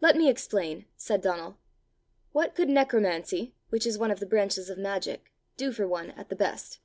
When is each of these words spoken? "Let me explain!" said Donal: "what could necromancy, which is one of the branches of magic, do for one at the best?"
"Let 0.00 0.16
me 0.16 0.28
explain!" 0.28 0.86
said 0.96 1.20
Donal: 1.22 1.56
"what 2.32 2.56
could 2.56 2.68
necromancy, 2.68 3.54
which 3.68 3.86
is 3.86 3.96
one 3.96 4.10
of 4.10 4.18
the 4.18 4.26
branches 4.26 4.68
of 4.68 4.76
magic, 4.76 5.30
do 5.56 5.70
for 5.70 5.86
one 5.86 6.10
at 6.10 6.30
the 6.30 6.34
best?" 6.34 6.80